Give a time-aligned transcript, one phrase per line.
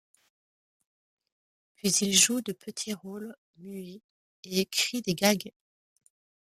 [1.75, 4.01] Puis il joue de petits rôles muets
[4.43, 5.53] et écrit des gags.